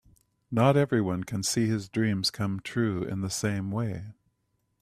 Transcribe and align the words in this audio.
Not 0.49 0.75
everyone 0.77 1.25
can 1.25 1.43
see 1.43 1.67
his 1.67 1.87
dreams 1.87 2.31
come 2.31 2.59
true 2.59 3.03
in 3.03 3.21
the 3.21 3.29
same 3.29 3.69
way. 3.69 4.13